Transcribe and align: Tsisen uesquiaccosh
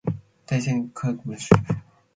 Tsisen 0.45 0.79
uesquiaccosh 0.93 1.49